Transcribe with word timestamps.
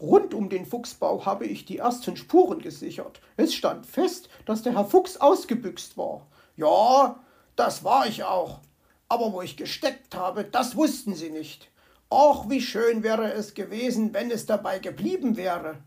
Rund 0.00 0.34
um 0.34 0.50
den 0.50 0.66
Fuchsbau 0.66 1.24
habe 1.24 1.46
ich 1.46 1.64
die 1.64 1.78
ersten 1.78 2.16
Spuren 2.16 2.60
gesichert. 2.60 3.20
Es 3.36 3.54
stand 3.54 3.86
fest, 3.86 4.28
dass 4.44 4.62
der 4.62 4.74
Herr 4.74 4.84
Fuchs 4.84 5.16
ausgebüxt 5.16 5.96
war. 5.96 6.26
Ja, 6.56 7.20
das 7.56 7.82
war 7.82 8.06
ich 8.06 8.22
auch. 8.22 8.60
Aber 9.08 9.32
wo 9.32 9.40
ich 9.40 9.56
gesteckt 9.56 10.14
habe, 10.14 10.44
das 10.44 10.76
wussten 10.76 11.14
sie 11.14 11.30
nicht. 11.30 11.70
Ach, 12.10 12.48
wie 12.48 12.60
schön 12.60 13.02
wäre 13.02 13.32
es 13.32 13.54
gewesen, 13.54 14.12
wenn 14.12 14.30
es 14.30 14.44
dabei 14.44 14.80
geblieben 14.80 15.36
wäre. 15.36 15.78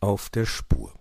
Auf 0.00 0.30
der 0.30 0.46
Spur. 0.46 0.92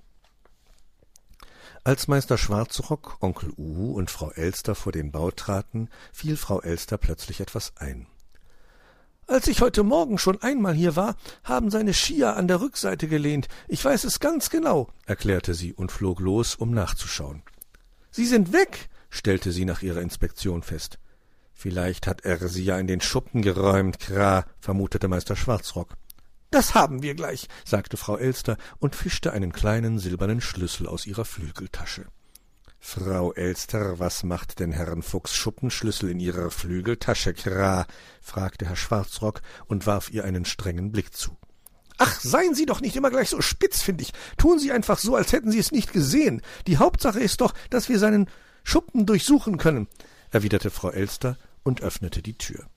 Als 1.83 2.07
Meister 2.07 2.37
Schwarzrock, 2.37 3.17
Onkel 3.21 3.51
Uhu 3.55 3.93
und 3.93 4.11
Frau 4.11 4.31
Elster 4.31 4.75
vor 4.75 4.91
den 4.91 5.11
Bau 5.11 5.31
traten, 5.31 5.89
fiel 6.11 6.35
Frau 6.35 6.61
Elster 6.61 6.97
plötzlich 6.97 7.39
etwas 7.39 7.77
ein. 7.77 8.07
Als 9.25 9.47
ich 9.47 9.61
heute 9.61 9.83
Morgen 9.83 10.17
schon 10.17 10.41
einmal 10.41 10.73
hier 10.73 10.95
war, 10.95 11.15
haben 11.43 11.69
seine 11.69 11.93
Skier 11.93 12.37
an 12.37 12.47
der 12.47 12.61
Rückseite 12.61 13.07
gelehnt. 13.07 13.47
Ich 13.67 13.83
weiß 13.83 14.03
es 14.05 14.19
ganz 14.19 14.49
genau, 14.49 14.89
erklärte 15.05 15.53
sie 15.53 15.73
und 15.73 15.91
flog 15.91 16.19
los, 16.19 16.55
um 16.55 16.71
nachzuschauen. 16.71 17.43
Sie 18.11 18.25
sind 18.25 18.53
weg, 18.53 18.89
stellte 19.09 19.51
sie 19.51 19.65
nach 19.65 19.81
ihrer 19.81 20.01
Inspektion 20.01 20.63
fest. 20.63 20.99
Vielleicht 21.53 22.07
hat 22.07 22.21
er 22.21 22.47
sie 22.47 22.63
ja 22.63 22.77
in 22.77 22.87
den 22.87 23.01
Schuppen 23.01 23.41
geräumt, 23.41 23.99
Kra, 23.99 24.45
vermutete 24.59 25.07
Meister 25.07 25.35
Schwarzrock. 25.35 25.95
Das 26.49 26.75
haben 26.75 27.01
wir 27.01 27.13
gleich, 27.13 27.47
sagte 27.65 27.97
Frau 27.97 28.17
Elster 28.17 28.57
und 28.79 28.95
fischte 28.95 29.33
einen 29.33 29.51
kleinen 29.51 29.99
silbernen 29.99 30.41
Schlüssel 30.41 30.87
aus 30.87 31.05
ihrer 31.05 31.25
Flügeltasche. 31.25 32.05
Frau 32.79 33.33
Elster, 33.33 33.99
was 33.99 34.23
macht 34.23 34.59
denn 34.59 34.71
Herrn 34.71 35.01
Fuchs 35.01 35.35
Schuppenschlüssel 35.35 36.09
in 36.09 36.19
Ihrer 36.19 36.51
Flügeltasche, 36.51 37.33
Kra? 37.33 37.85
fragte 38.21 38.65
Herr 38.65 38.75
Schwarzrock 38.75 39.41
und 39.65 39.85
warf 39.87 40.09
ihr 40.11 40.23
einen 40.23 40.45
strengen 40.45 40.91
Blick 40.91 41.13
zu. 41.13 41.35
Ach, 41.97 42.19
seien 42.21 42.53
Sie 42.53 42.65
doch 42.65 42.79
nicht 42.79 42.95
immer 42.95 43.09
gleich 43.09 43.29
so 43.29 43.41
spitzfindig. 43.41 44.13
Tun 44.37 44.59
Sie 44.59 44.71
einfach 44.71 44.99
so, 44.99 45.15
als 45.15 45.33
hätten 45.33 45.51
Sie 45.51 45.59
es 45.59 45.71
nicht 45.71 45.91
gesehen. 45.91 46.41
Die 46.67 46.77
Hauptsache 46.77 47.19
ist 47.19 47.41
doch, 47.41 47.53
dass 47.71 47.89
wir 47.89 47.97
seinen 47.99 48.29
Schuppen 48.63 49.05
durchsuchen 49.05 49.57
können, 49.57 49.87
erwiderte 50.29 50.69
Frau 50.69 50.91
Elster 50.91 51.37
und 51.63 51.81
öffnete 51.81 52.21
die 52.21 52.37
Tür. 52.37 52.67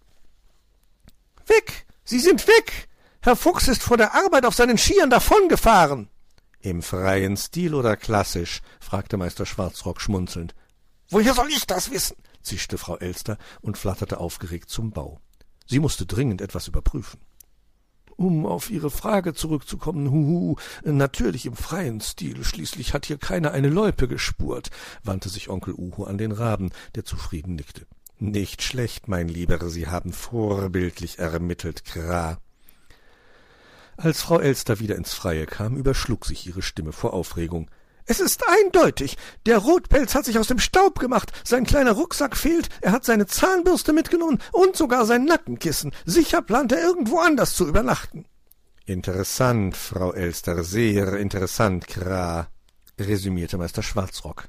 Weg! 1.47 1.87
Sie 2.05 2.19
sind 2.19 2.49
weg! 2.49 2.89
Herr 3.23 3.37
Fuchs 3.37 3.69
ist 3.69 3.83
vor 3.83 3.99
der 3.99 4.15
Arbeit 4.15 4.47
auf 4.47 4.55
seinen 4.55 4.79
Skiern 4.79 5.11
davongefahren. 5.11 6.09
Im 6.61 6.83
freien 6.83 7.37
Stil 7.37 7.75
oder 7.75 7.97
klassisch? 7.97 8.63
fragte 8.81 9.19
Meister 9.19 9.45
Schwarzrock 9.45 10.01
schmunzelnd. 10.01 10.55
Woher 11.11 11.35
soll 11.35 11.49
ich 11.49 11.67
das 11.67 11.91
wissen? 11.91 12.17
zischte 12.43 12.79
Frau 12.79 12.97
Elster 12.97 13.37
und 13.61 13.77
flatterte 13.77 14.19
aufgeregt 14.19 14.71
zum 14.71 14.91
Bau. 14.91 15.21
Sie 15.67 15.81
musste 15.81 16.07
dringend 16.07 16.41
etwas 16.41 16.67
überprüfen. 16.67 17.21
Um 18.17 18.47
auf 18.47 18.71
Ihre 18.71 18.91
Frage 18.91 19.35
zurückzukommen, 19.35 20.11
huhu, 20.11 20.57
natürlich 20.85 21.45
im 21.45 21.57
freien 21.57 22.01
Stil, 22.01 22.43
schließlich 22.43 22.95
hat 22.95 23.05
hier 23.05 23.19
keiner 23.19 23.53
eine 23.53 23.69
Loipe 23.69 24.09
gespurt, 24.09 24.71
wandte 25.03 25.29
sich 25.29 25.51
Onkel 25.51 25.75
Uhu 25.75 26.05
an 26.05 26.17
den 26.17 26.33
Raben, 26.33 26.71
der 26.95 27.05
zufrieden 27.05 27.55
nickte. 27.55 27.87
Nicht 28.19 28.63
schlecht, 28.63 29.09
mein 29.09 29.29
Lieber, 29.29 29.69
Sie 29.69 29.89
haben 29.89 30.13
vorbildlich 30.13 31.19
ermittelt, 31.19 31.85
Kra. 31.85 32.39
Als 34.03 34.23
Frau 34.23 34.39
Elster 34.39 34.81
wieder 34.81 34.97
ins 34.97 35.13
Freie 35.13 35.45
kam, 35.45 35.77
überschlug 35.77 36.25
sich 36.25 36.47
ihre 36.47 36.63
Stimme 36.63 36.91
vor 36.91 37.13
Aufregung. 37.13 37.71
Es 38.07 38.19
ist 38.19 38.43
eindeutig. 38.49 39.19
Der 39.45 39.59
Rotpelz 39.59 40.15
hat 40.15 40.25
sich 40.25 40.39
aus 40.39 40.49
dem 40.49 40.59
Staub 40.59 40.99
gemacht. 40.99 41.31
Sein 41.45 41.67
kleiner 41.67 41.93
Rucksack 41.93 42.35
fehlt. 42.35 42.71
Er 42.81 42.93
hat 42.93 43.05
seine 43.05 43.27
Zahnbürste 43.27 43.93
mitgenommen 43.93 44.39
und 44.53 44.75
sogar 44.75 45.05
sein 45.05 45.27
Nackenkissen. 45.27 45.93
Sicher 46.07 46.41
plant 46.41 46.73
er 46.73 46.81
irgendwo 46.81 47.19
anders 47.19 47.53
zu 47.53 47.69
übernachten. 47.69 48.25
Interessant, 48.87 49.77
Frau 49.77 50.15
Elster, 50.15 50.65
sehr 50.65 51.19
interessant, 51.19 51.87
Kra, 51.87 52.49
resümierte 52.99 53.59
Meister 53.59 53.83
Schwarzrock. 53.83 54.49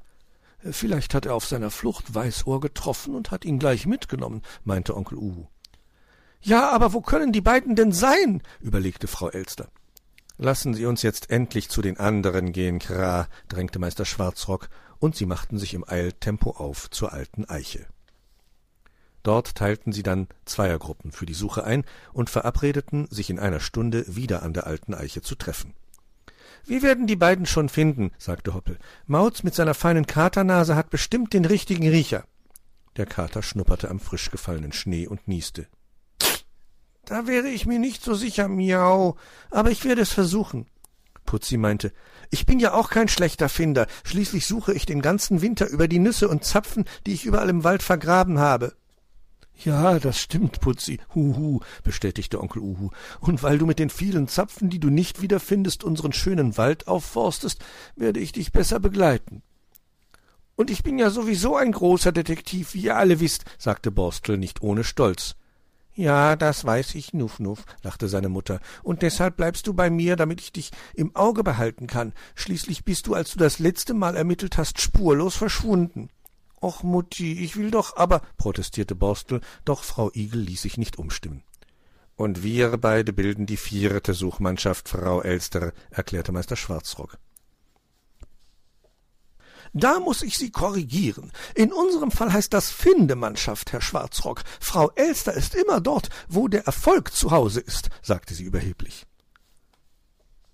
Vielleicht 0.72 1.14
hat 1.14 1.26
er 1.26 1.36
auf 1.36 1.46
seiner 1.46 1.72
Flucht 1.72 2.16
Weißohr 2.16 2.62
getroffen 2.62 3.16
und 3.16 3.32
hat 3.32 3.44
ihn 3.44 3.60
gleich 3.60 3.86
mitgenommen, 3.86 4.44
meinte 4.64 4.96
Onkel 4.96 5.18
Uhu. 5.18 5.48
Ja, 6.42 6.70
aber 6.70 6.94
wo 6.94 7.02
können 7.02 7.32
die 7.32 7.42
beiden 7.42 7.76
denn 7.76 7.92
sein? 7.92 8.42
überlegte 8.60 9.08
Frau 9.08 9.30
Elster. 9.30 9.70
Lassen 10.38 10.74
Sie 10.74 10.88
uns 10.88 11.04
jetzt 11.04 11.30
endlich 11.30 11.70
zu 11.70 11.84
den 11.84 11.98
anderen 11.98 12.52
gehen, 12.52 12.80
Kra, 12.80 13.28
drängte 13.48 13.78
Meister 13.78 14.06
Schwarzrock, 14.06 14.70
und 14.98 15.16
sie 15.16 15.26
machten 15.26 15.58
sich 15.58 15.74
im 15.74 15.88
Eiltempo 15.88 16.52
auf 16.52 16.90
zur 16.90 17.14
alten 17.14 17.46
Eiche. 17.46 17.86
Dort 19.24 19.56
teilten 19.56 19.92
sie 19.92 20.04
dann 20.04 20.28
Zweiergruppen 20.46 21.12
für 21.12 21.26
die 21.26 21.34
Suche 21.34 21.64
ein 21.64 21.86
und 22.12 22.30
verabredeten, 22.30 23.08
sich 23.12 23.30
in 23.30 23.40
einer 23.40 23.60
Stunde 23.60 24.04
wieder 24.08 24.42
an 24.42 24.54
der 24.54 24.66
alten 24.66 24.94
Eiche 24.94 25.22
zu 25.22 25.36
treffen. 25.36 25.76
Wir 26.66 26.82
werden 26.82 27.08
die 27.08 27.16
beiden 27.16 27.46
schon 27.46 27.70
finden, 27.70 28.12
sagte 28.18 28.54
Hoppel. 28.54 28.78
Mauz 29.06 29.44
mit 29.44 29.56
seiner 29.56 29.74
feinen 29.74 30.08
Katernase 30.08 30.76
hat 30.76 30.90
bestimmt 30.90 31.34
den 31.34 31.46
richtigen 31.46 31.88
Riecher. 31.88 32.26
Der 32.98 33.06
Kater 33.06 33.42
schnupperte 33.42 33.90
am 33.90 34.00
frisch 34.00 34.32
gefallenen 34.32 34.74
Schnee 34.74 35.08
und 35.08 35.28
nieste. 35.28 35.68
Da 37.06 37.28
wäre 37.28 37.48
ich 37.48 37.66
mir 37.66 37.80
nicht 37.80 38.04
so 38.04 38.14
sicher, 38.14 38.48
miau, 38.48 39.16
aber 39.50 39.72
ich 39.72 39.84
werde 39.84 40.02
es 40.02 40.12
versuchen. 40.12 40.68
Putzi 41.26 41.58
meinte, 41.58 41.92
ich 42.30 42.46
bin 42.46 42.60
ja 42.60 42.74
auch 42.74 42.90
kein 42.90 43.08
schlechter 43.08 43.50
Finder, 43.50 43.88
schließlich 44.04 44.46
suche 44.46 44.74
ich 44.74 44.86
den 44.86 45.02
ganzen 45.02 45.42
Winter 45.42 45.68
über 45.68 45.88
die 45.88 46.00
Nüsse 46.00 46.28
und 46.28 46.44
Zapfen, 46.44 46.86
die 47.06 47.14
ich 47.14 47.26
überall 47.26 47.50
im 47.50 47.64
Wald 47.64 47.84
vergraben 47.84 48.40
habe. 48.40 48.76
Ja, 49.64 50.00
das 50.00 50.20
stimmt, 50.20 50.60
Putzi, 50.60 51.00
huhu, 51.14 51.60
bestätigte 51.84 52.42
Onkel 52.42 52.62
Uhu, 52.62 52.90
und 53.20 53.44
weil 53.44 53.60
du 53.60 53.66
mit 53.66 53.78
den 53.78 53.90
vielen 53.90 54.28
Zapfen, 54.28 54.70
die 54.70 54.80
du 54.80 54.90
nicht 54.90 55.22
wiederfindest, 55.22 55.84
unseren 55.84 56.14
schönen 56.14 56.58
Wald 56.58 56.88
aufforstest, 56.88 57.64
werde 57.96 58.20
ich 58.20 58.32
dich 58.32 58.52
besser 58.52 58.80
begleiten. 58.80 59.44
Und 60.56 60.72
ich 60.72 60.84
bin 60.84 60.98
ja 60.98 61.10
sowieso 61.10 61.56
ein 61.56 61.72
großer 61.72 62.12
Detektiv, 62.12 62.74
wie 62.74 62.82
ihr 62.82 62.98
alle 62.98 63.20
wisst, 63.20 63.46
sagte 63.58 63.92
Borstel 63.92 64.38
nicht 64.38 64.62
ohne 64.62 64.84
Stolz. 64.84 65.36
Ja, 65.94 66.38
das 66.38 66.64
weiß 66.64 66.96
ich, 66.96 67.14
Nuff 67.14 67.40
Nuff, 67.40 67.66
lachte 67.84 68.08
seine 68.08 68.30
Mutter, 68.30 68.62
und 68.82 69.02
deshalb 69.02 69.36
bleibst 69.36 69.68
du 69.68 69.74
bei 69.74 69.90
mir, 69.90 70.16
damit 70.16 70.40
ich 70.40 70.54
dich 70.54 70.72
im 70.94 71.16
Auge 71.16 71.44
behalten 71.44 71.88
kann. 71.88 72.14
Schließlich 72.36 72.86
bist 72.86 73.08
du, 73.08 73.14
als 73.14 73.32
du 73.32 73.40
das 73.40 73.60
letzte 73.60 73.94
Mal 73.94 74.16
ermittelt 74.16 74.58
hast, 74.58 74.80
spurlos 74.80 75.36
verschwunden. 75.36 76.10
Och, 76.62 76.84
Mutti, 76.84 77.44
ich 77.44 77.58
will 77.58 77.72
doch 77.72 77.98
aber, 77.98 78.22
protestierte 78.38 78.96
Borstel, 78.96 79.42
doch 79.66 79.84
Frau 79.84 80.12
Igel 80.14 80.42
ließ 80.42 80.62
sich 80.62 80.78
nicht 80.78 80.98
umstimmen. 80.98 81.44
Und 82.16 82.44
wir 82.44 82.78
beide 82.78 83.14
bilden 83.14 83.48
die 83.48 83.58
vierte 83.58 84.14
Suchmannschaft, 84.14 84.88
Frau 84.88 85.22
Elster, 85.22 85.74
erklärte 85.90 86.32
Meister 86.32 86.56
Schwarzrock. 86.56 87.18
Da 89.74 90.00
muss 90.00 90.22
ich 90.22 90.38
Sie 90.38 90.52
korrigieren. 90.52 91.32
In 91.56 91.72
unserem 91.72 92.12
Fall 92.12 92.34
heißt 92.34 92.54
das 92.54 92.70
Findemannschaft, 92.70 93.72
Herr 93.72 93.82
Schwarzrock. 93.82 94.44
Frau 94.60 94.92
Elster 94.96 95.34
ist 95.34 95.56
immer 95.56 95.80
dort, 95.80 96.10
wo 96.28 96.48
der 96.48 96.66
Erfolg 96.66 97.14
zu 97.14 97.32
Hause 97.32 97.62
ist, 97.62 97.90
sagte 98.02 98.34
sie 98.34 98.44
überheblich. 98.44 99.06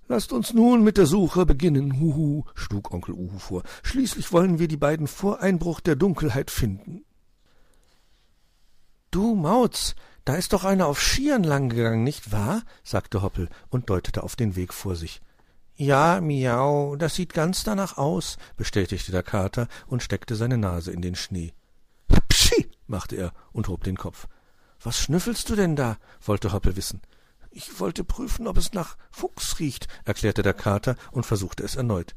Lasst 0.08 0.32
uns 0.32 0.54
nun 0.54 0.84
mit 0.84 0.98
der 0.98 1.06
Suche 1.06 1.46
beginnen, 1.46 2.00
Huhu, 2.00 2.44
schlug 2.56 2.94
Onkel 2.94 3.16
Uhu 3.16 3.40
vor. 3.40 3.64
Schließlich 3.84 4.32
wollen 4.32 4.60
wir 4.60 4.68
die 4.68 4.78
beiden 4.78 5.08
vor 5.08 5.42
Einbruch 5.42 5.82
der 5.82 5.96
Dunkelheit 5.96 6.50
finden. 6.50 7.04
Du 9.12 9.36
Mauz, 9.36 9.96
da 10.26 10.36
ist 10.36 10.54
doch 10.54 10.64
einer 10.64 10.88
auf 10.88 11.02
Skiern 11.02 11.44
langgegangen, 11.44 12.04
nicht 12.04 12.32
wahr? 12.32 12.64
sagte 12.84 13.22
Hoppel 13.22 13.50
und 13.70 13.90
deutete 13.90 14.24
auf 14.24 14.36
den 14.36 14.56
Weg 14.56 14.74
vor 14.74 14.96
sich. 14.96 15.22
Ja, 15.80 16.22
miau, 16.22 16.96
das 16.96 17.14
sieht 17.14 17.36
ganz 17.36 17.64
danach 17.64 18.00
aus, 18.00 18.38
bestätigte 18.56 19.12
der 19.12 19.22
Kater 19.22 19.68
und 19.86 20.02
steckte 20.02 20.36
seine 20.36 20.58
Nase 20.58 20.92
in 20.92 21.04
den 21.04 21.14
Schnee. 21.14 21.54
Pschi, 22.30 22.72
machte 22.88 23.16
er 23.16 23.32
und 23.52 23.68
hob 23.68 23.84
den 23.84 23.96
Kopf. 23.96 24.28
Was 24.82 25.00
schnüffelst 25.00 25.48
du 25.52 25.56
denn 25.56 25.76
da? 25.76 25.98
wollte 26.26 26.52
Hoppel 26.52 26.76
wissen. 26.76 27.04
Ich 27.52 27.80
wollte 27.80 28.04
prüfen, 28.04 28.48
ob 28.48 28.58
es 28.58 28.74
nach 28.74 28.98
Fuchs 29.12 29.60
riecht, 29.60 29.88
erklärte 30.04 30.42
der 30.42 30.56
Kater 30.56 30.96
und 31.12 31.28
versuchte 31.28 31.64
es 31.64 31.76
erneut. 31.76 32.16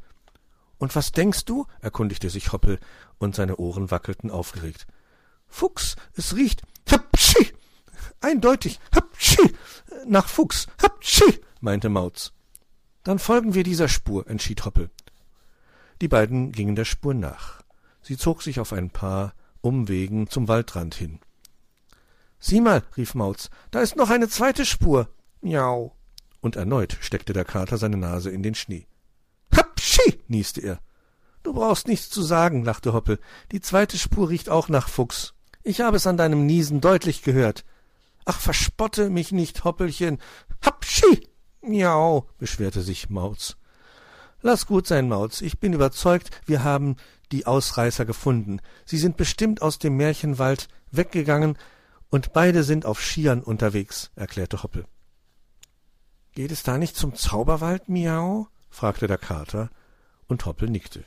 Und 0.79 0.97
was 0.97 1.13
denkst 1.13 1.45
du? 1.45 1.67
erkundigte 1.83 2.31
sich 2.31 2.53
Hoppel, 2.53 2.81
und 3.19 3.35
seine 3.35 3.57
Ohren 3.57 3.91
wackelten 3.91 4.31
aufgeregt. 4.31 4.87
Fuchs, 5.49 5.97
es 6.15 6.35
riecht. 6.35 6.63
Hapschi! 6.91 7.53
Eindeutig. 8.23 8.81
Hapschi! 8.95 9.55
Nach 10.07 10.29
Fuchs. 10.29 10.67
Hapschi! 10.83 11.43
meinte 11.61 11.91
Mauz. 11.91 12.33
Dann 13.05 13.19
folgen 13.19 13.55
wir 13.55 13.63
dieser 13.63 13.89
Spur, 13.89 14.29
entschied 14.29 14.65
Hoppel. 14.65 14.91
Die 16.01 16.09
beiden 16.09 16.53
gingen 16.53 16.77
der 16.77 16.85
Spur 16.85 17.15
nach. 17.15 17.63
Sie 18.03 18.17
zog 18.17 18.43
sich 18.43 18.61
auf 18.61 18.73
ein 18.73 18.91
paar 18.91 19.35
Umwegen 19.61 20.29
zum 20.29 20.49
Waldrand 20.49 20.95
hin. 20.95 21.19
Sieh 22.39 22.61
mal, 22.61 22.83
rief 22.97 23.15
Mauz, 23.15 23.51
da 23.71 23.81
ist 23.81 23.97
noch 23.97 24.09
eine 24.09 24.29
zweite 24.29 24.65
Spur. 24.65 25.09
Miau. 25.43 25.95
Und 26.41 26.57
erneut 26.57 26.97
steckte 27.01 27.35
der 27.35 27.45
Kater 27.45 27.77
seine 27.77 27.99
Nase 27.99 28.31
in 28.31 28.43
den 28.43 28.55
Schnee. 28.55 28.87
Hapschi! 29.55 30.23
nieste 30.29 30.63
er. 30.63 30.81
Du 31.43 31.53
brauchst 31.53 31.89
nichts 31.89 32.11
zu 32.11 32.23
sagen, 32.23 32.65
lachte 32.65 32.93
Hoppel. 32.93 33.19
Die 33.53 33.61
zweite 33.61 33.99
Spur 33.99 34.31
riecht 34.31 34.49
auch 34.49 34.69
nach 34.69 34.89
Fuchs. 34.89 35.35
Ich 35.63 35.81
habe 35.81 35.97
es 35.97 36.07
an 36.07 36.17
deinem 36.17 36.47
Niesen 36.47 36.81
deutlich 36.81 37.23
gehört. 37.23 37.65
Ach, 38.25 38.39
verspotte 38.39 39.11
mich 39.11 39.33
nicht, 39.33 39.65
Hoppelchen. 39.65 40.19
Hapschi! 40.65 41.30
Miau, 41.63 42.27
beschwerte 42.39 42.83
sich 42.83 43.11
Mauz. 43.11 43.57
Lass 44.43 44.67
gut 44.67 44.87
sein, 44.87 45.09
Mauz. 45.09 45.43
Ich 45.43 45.59
bin 45.59 45.73
überzeugt, 45.73 46.31
wir 46.47 46.65
haben 46.65 46.97
die 47.31 47.47
Ausreißer 47.47 48.07
gefunden. 48.07 48.61
Sie 48.87 48.99
sind 48.99 49.17
bestimmt 49.17 49.61
aus 49.61 49.79
dem 49.79 49.97
Märchenwald 49.97 50.69
weggegangen 50.91 51.59
und 52.11 52.33
beide 52.33 52.65
sind 52.65 52.87
auf 52.87 53.01
Skiern 53.03 53.43
unterwegs, 53.43 54.11
erklärte 54.17 54.63
Hoppel. 54.63 54.87
Geht 56.33 56.51
es 56.51 56.63
da 56.63 56.79
nicht 56.79 56.97
zum 56.97 57.15
Zauberwald, 57.15 57.89
Miau? 57.89 58.49
fragte 58.71 59.07
der 59.07 59.19
Kater, 59.19 59.69
und 60.27 60.47
Hoppel 60.47 60.71
nickte. 60.71 61.05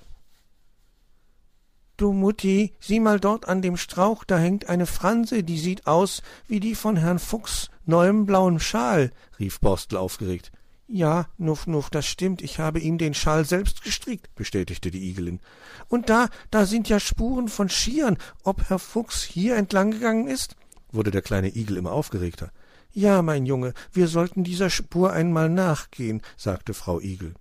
Du 1.97 2.11
Mutti, 2.11 2.73
sieh 2.79 2.99
mal 2.99 3.19
dort 3.19 3.47
an 3.47 3.61
dem 3.61 3.77
Strauch, 3.77 4.23
da 4.23 4.37
hängt 4.37 4.67
eine 4.67 4.85
Franse, 4.85 5.43
die 5.43 5.59
sieht 5.59 5.87
aus 5.87 6.21
wie 6.47 6.59
die 6.59 6.75
von 6.75 6.97
Herrn 6.97 7.19
Fuchs 7.19 7.69
neuem 7.85 8.25
blauen 8.25 8.59
Schal, 8.59 9.11
rief 9.39 9.59
Borstel 9.59 9.97
aufgeregt. 9.97 10.51
Ja, 10.87 11.27
Nuff, 11.37 11.65
Nuff, 11.65 11.89
das 11.89 12.05
stimmt, 12.05 12.41
ich 12.41 12.59
habe 12.59 12.79
ihm 12.79 12.97
den 12.97 13.13
Schal 13.13 13.45
selbst 13.45 13.83
gestrickt, 13.83 14.35
bestätigte 14.35 14.91
die 14.91 15.09
Igelin. 15.09 15.39
Und 15.87 16.09
da, 16.09 16.27
da 16.51 16.65
sind 16.65 16.89
ja 16.89 16.99
Spuren 16.99 17.47
von 17.47 17.69
Skiern. 17.69 18.17
Ob 18.43 18.69
Herr 18.69 18.79
Fuchs 18.79 19.23
hier 19.23 19.55
entlang 19.55 19.91
gegangen 19.91 20.27
ist? 20.27 20.55
wurde 20.93 21.11
der 21.11 21.21
kleine 21.21 21.55
Igel 21.55 21.77
immer 21.77 21.91
aufgeregter. 21.91 22.51
Ja, 22.91 23.21
mein 23.23 23.45
Junge, 23.45 23.73
wir 23.91 24.07
sollten 24.07 24.43
dieser 24.43 24.69
Spur 24.69 25.11
einmal 25.11 25.49
nachgehen, 25.49 26.21
sagte 26.37 26.73
Frau 26.73 26.99
Igel. 26.99 27.33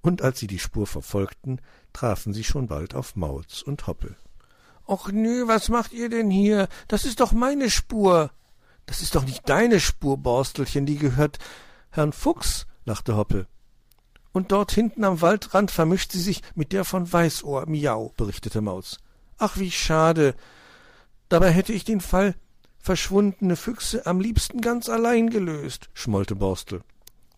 Und 0.00 0.22
als 0.22 0.38
sie 0.38 0.46
die 0.46 0.60
Spur 0.60 0.86
verfolgten, 0.86 1.60
trafen 1.92 2.32
sie 2.32 2.44
schon 2.44 2.68
bald 2.68 2.94
auf 2.94 3.16
Mauz 3.16 3.62
und 3.62 3.88
Hoppel. 3.88 4.16
Och 4.86 5.10
nö, 5.10 5.48
was 5.48 5.68
macht 5.68 5.92
ihr 5.92 6.08
denn 6.08 6.30
hier? 6.30 6.68
Das 6.86 7.04
ist 7.04 7.18
doch 7.18 7.32
meine 7.32 7.70
Spur. 7.70 8.30
Das 8.86 9.02
ist 9.02 9.14
doch 9.14 9.24
nicht 9.24 9.48
deine 9.48 9.80
Spur, 9.80 10.16
Borstelchen, 10.16 10.86
die 10.86 10.96
gehört 10.96 11.38
Herrn 11.90 12.12
Fuchs, 12.12 12.66
lachte 12.84 13.16
Hoppel. 13.16 13.46
Und 14.32 14.52
dort 14.52 14.70
hinten 14.70 15.04
am 15.04 15.20
Waldrand 15.20 15.70
vermischt 15.70 16.12
sie 16.12 16.20
sich 16.20 16.42
mit 16.54 16.72
der 16.72 16.84
von 16.84 17.10
Weißohr, 17.12 17.66
miau, 17.68 18.12
berichtete 18.16 18.60
Mauz. 18.60 18.98
Ach, 19.38 19.56
wie 19.56 19.70
schade. 19.70 20.34
Dabei 21.28 21.50
hätte 21.50 21.72
ich 21.72 21.84
den 21.84 22.00
Fall 22.00 22.34
verschwundene 22.78 23.56
Füchse 23.56 24.06
am 24.06 24.20
liebsten 24.20 24.60
ganz 24.60 24.88
allein 24.88 25.28
gelöst, 25.28 25.88
schmollte 25.92 26.36
Borstel. 26.36 26.82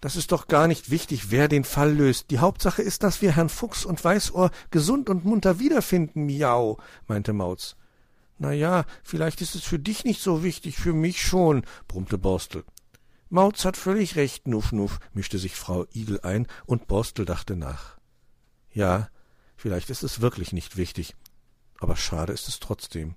Das 0.00 0.14
ist 0.14 0.30
doch 0.30 0.46
gar 0.46 0.68
nicht 0.68 0.90
wichtig, 0.90 1.30
wer 1.30 1.48
den 1.48 1.64
Fall 1.64 1.92
löst. 1.92 2.30
Die 2.30 2.38
Hauptsache 2.38 2.82
ist, 2.82 3.02
dass 3.02 3.22
wir 3.22 3.32
Herrn 3.32 3.48
Fuchs 3.48 3.84
und 3.84 4.04
Weißohr 4.04 4.50
gesund 4.70 5.08
und 5.08 5.24
munter 5.24 5.58
wiederfinden, 5.58 6.26
miau, 6.26 6.78
meinte 7.08 7.32
Mauz. 7.32 7.76
Na 8.38 8.52
ja, 8.52 8.84
vielleicht 9.02 9.40
ist 9.40 9.56
es 9.56 9.64
für 9.64 9.80
dich 9.80 10.04
nicht 10.04 10.22
so 10.22 10.44
wichtig, 10.44 10.76
für 10.76 10.92
mich 10.92 11.20
schon, 11.20 11.64
brummte 11.88 12.18
Borstel. 12.18 12.64
Mauz 13.30 13.64
hat 13.64 13.76
völlig 13.76 14.16
recht, 14.16 14.46
Nuff 14.46 14.72
Nuff, 14.72 15.00
mischte 15.12 15.38
sich 15.38 15.56
Frau 15.56 15.86
Igel 15.92 16.20
ein, 16.22 16.46
und 16.64 16.86
Borstel 16.86 17.24
dachte 17.24 17.56
nach. 17.56 17.98
Ja, 18.72 19.10
vielleicht 19.56 19.90
ist 19.90 20.04
es 20.04 20.20
wirklich 20.20 20.52
nicht 20.52 20.76
wichtig, 20.76 21.14
aber 21.80 21.96
schade 21.96 22.32
ist 22.32 22.48
es 22.48 22.60
trotzdem. 22.60 23.16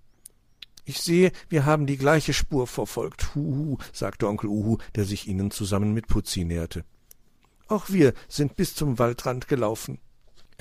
Ich 0.83 0.99
sehe, 0.99 1.31
wir 1.49 1.65
haben 1.65 1.85
die 1.85 1.97
gleiche 1.97 2.33
Spur 2.33 2.65
verfolgt, 2.65 3.35
huhu, 3.35 3.77
sagte 3.93 4.27
Onkel 4.27 4.49
Uhu, 4.49 4.77
der 4.95 5.05
sich 5.05 5.27
ihnen 5.27 5.51
zusammen 5.51 5.93
mit 5.93 6.07
Putzi 6.07 6.43
näherte. 6.43 6.83
Auch 7.67 7.89
wir 7.89 8.13
sind 8.27 8.55
bis 8.55 8.73
zum 8.73 8.97
Waldrand 8.97 9.47
gelaufen, 9.47 9.99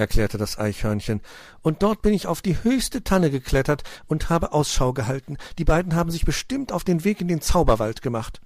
erklärte 0.00 0.38
das 0.38 0.58
Eichhörnchen, 0.58 1.20
und 1.62 1.82
dort 1.82 2.02
bin 2.02 2.12
ich 2.12 2.26
auf 2.26 2.42
die 2.42 2.62
höchste 2.64 3.04
Tanne 3.04 3.30
geklettert 3.30 3.84
und 4.08 4.30
habe 4.30 4.52
Ausschau 4.52 4.92
gehalten. 4.92 5.36
Die 5.58 5.64
beiden 5.64 5.94
haben 5.94 6.10
sich 6.10 6.24
bestimmt 6.24 6.72
auf 6.72 6.82
den 6.82 7.04
Weg 7.04 7.20
in 7.20 7.28
den 7.28 7.40
Zauberwald 7.40 8.02
gemacht. 8.02 8.40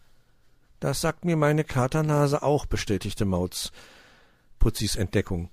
Das 0.80 1.00
sagt 1.00 1.24
mir 1.24 1.36
meine 1.36 1.64
Katernase 1.64 2.42
auch, 2.42 2.66
bestätigte 2.66 3.24
Mauz. 3.24 3.72
Putzis 4.58 4.96
Entdeckung. 4.96 5.48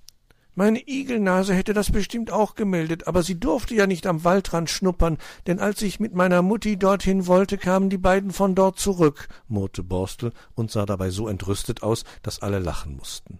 Meine 0.53 0.85
Igelnase 0.85 1.53
hätte 1.53 1.73
das 1.73 1.91
bestimmt 1.91 2.29
auch 2.29 2.55
gemeldet, 2.55 3.07
aber 3.07 3.23
sie 3.23 3.39
durfte 3.39 3.73
ja 3.73 3.87
nicht 3.87 4.05
am 4.05 4.25
Waldrand 4.25 4.69
schnuppern, 4.69 5.17
denn 5.47 5.59
als 5.59 5.81
ich 5.81 6.01
mit 6.01 6.13
meiner 6.13 6.41
Mutti 6.41 6.77
dorthin 6.77 7.25
wollte, 7.25 7.57
kamen 7.57 7.89
die 7.89 7.97
beiden 7.97 8.31
von 8.31 8.53
dort 8.53 8.77
zurück, 8.77 9.29
murrte 9.47 9.81
Borstel 9.81 10.33
und 10.53 10.69
sah 10.69 10.85
dabei 10.85 11.09
so 11.09 11.29
entrüstet 11.29 11.83
aus, 11.83 12.03
dass 12.21 12.41
alle 12.41 12.59
lachen 12.59 12.97
mussten. 12.97 13.39